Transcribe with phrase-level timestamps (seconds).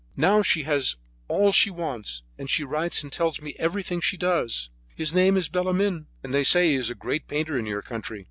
[0.17, 0.97] Now she has
[1.27, 4.71] all she wants, and she writes and tells me everything that she does.
[4.95, 8.19] His name is Bellemin, and they say he is a great painter in your country.